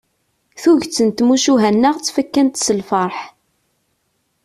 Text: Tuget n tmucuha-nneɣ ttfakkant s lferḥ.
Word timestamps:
Tuget 0.61 0.97
n 1.07 1.09
tmucuha-nneɣ 1.09 1.95
ttfakkant 1.97 2.61
s 2.65 2.67
lferḥ. 2.79 3.17